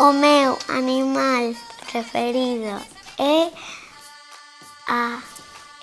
[0.00, 1.54] O meu animal
[1.84, 2.80] preferido
[3.18, 3.52] é
[4.88, 5.20] a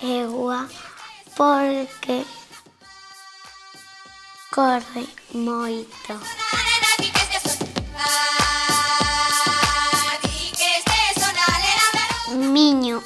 [0.02, 0.68] egua
[1.36, 2.26] porque
[4.50, 6.20] corre moito.
[12.34, 13.00] Miño,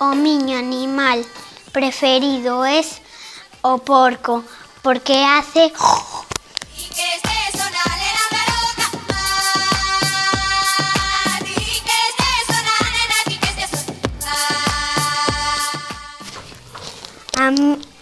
[0.00, 1.24] o miño animal
[1.70, 2.80] preferido é
[3.62, 4.44] o porco
[4.82, 5.72] porque hace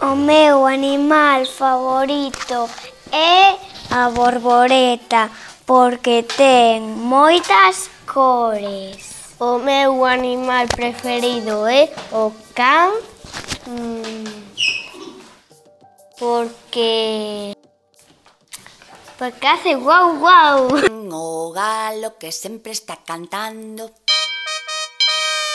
[0.00, 2.70] o meu animal favorito
[3.10, 3.58] é
[3.90, 5.28] a borboreta
[5.66, 9.34] porque ten moitas cores.
[9.40, 12.94] O meu animal preferido é o can
[13.66, 14.44] mm,
[16.16, 17.56] porque
[19.18, 20.68] porque hace guau guau.
[21.10, 23.90] O galo que sempre está cantando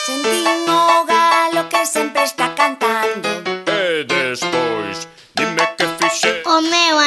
[0.05, 2.88] Sentín o galo que sempre está cantando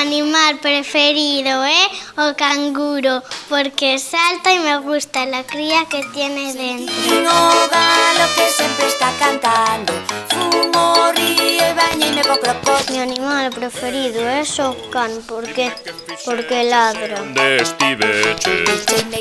[0.02, 1.82] animal preferido é
[2.18, 6.92] o canguro porque salta e me gusta la cría que tiene dentro.
[6.92, 9.92] Sentín o galo que sempre está cantando.
[10.32, 15.70] Fumo, río e bañeime co crocodilo Mi animal preferido é o can porque
[16.24, 17.22] porque ladra.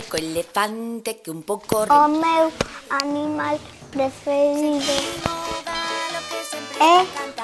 [0.09, 2.51] Co elefante que un pouco O meu
[2.89, 3.59] animal
[3.93, 4.93] preferido
[6.81, 6.97] é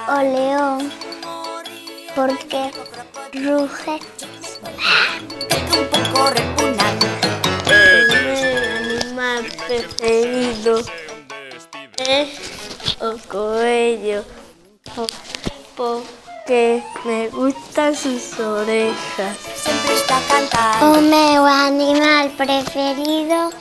[0.10, 0.92] o león
[2.18, 2.72] porque
[3.34, 4.00] ruge.
[5.78, 7.08] un pouco repugnante
[7.68, 10.84] meu animal preferido
[12.00, 12.28] é
[13.04, 14.24] o coello
[14.96, 15.08] po-
[15.76, 19.38] porque me gustan sus orejas.
[19.56, 23.52] Sempre está cantando meu animal preferido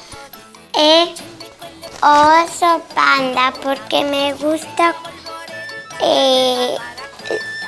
[2.02, 4.94] o oso panda porque me gusta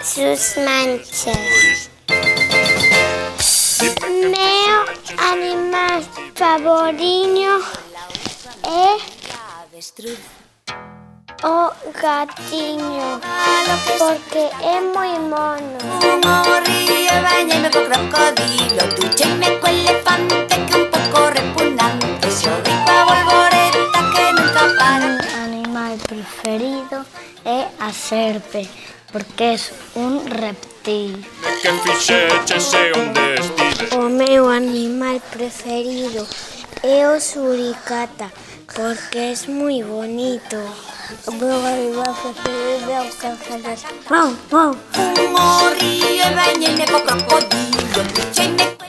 [0.03, 1.88] sus manchas.
[3.81, 4.79] Meu
[5.31, 6.03] animal
[6.35, 7.65] favorito
[9.63, 10.19] Avestruz
[11.45, 13.21] o gatinho
[13.97, 15.79] porque é moi mono.
[16.01, 22.57] Fumo, río e bañeime co crocodilo Ducheime co elefante que un pouco repugnante Se o
[22.57, 27.07] rico a volvoreta que nunca para Mi animal preferido
[27.45, 28.69] é a serpe
[29.13, 29.57] porque é
[29.97, 31.17] un reptil.
[31.17, 32.75] Dime que fixeches
[35.19, 36.27] animal preferido
[36.83, 38.31] é o suricata
[38.75, 40.57] porque é moi bonito.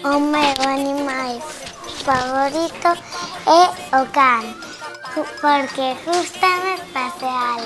[0.04, 1.42] Animal animal
[2.06, 2.90] favorito
[3.48, 4.70] é o can
[5.42, 7.60] porque gustame pasear.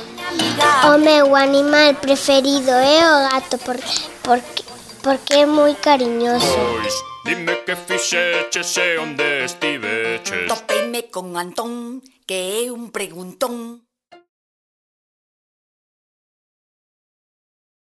[1.29, 3.77] O animal preferido é gato por,
[4.23, 4.63] porque,
[5.03, 6.47] porque é moi cariñoso.
[6.47, 6.95] Pois,
[7.27, 13.83] dime que fixeches e onde estiveches Topeime con Antón que é un preguntón